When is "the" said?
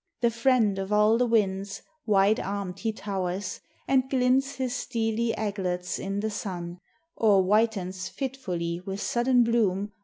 0.21-0.31, 1.19-1.27, 6.21-6.31, 9.69-9.77